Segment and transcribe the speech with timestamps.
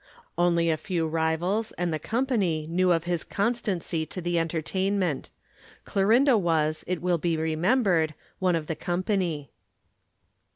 [0.35, 5.29] Only a few rivals and the company knew of his constancy to the entertainment.
[5.85, 9.51] Clorinda was, it will be remembered, one of the company.